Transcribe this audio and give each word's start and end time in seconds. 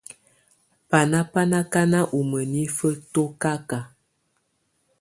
Baná 0.89 1.19
ba 1.31 1.43
na 1.51 1.61
kaná 1.73 1.99
u 2.17 2.19
mənifə 2.31 2.89
tɔ́kaka. 3.13 3.79